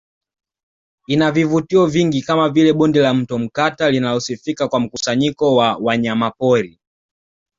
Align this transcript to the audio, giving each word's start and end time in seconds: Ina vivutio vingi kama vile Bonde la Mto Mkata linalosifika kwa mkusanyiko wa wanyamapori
Ina 1.07 1.31
vivutio 1.31 1.85
vingi 1.85 2.21
kama 2.21 2.49
vile 2.49 2.73
Bonde 2.73 2.99
la 2.99 3.13
Mto 3.13 3.39
Mkata 3.39 3.91
linalosifika 3.91 4.67
kwa 4.67 4.79
mkusanyiko 4.79 5.55
wa 5.55 5.75
wanyamapori 5.75 6.79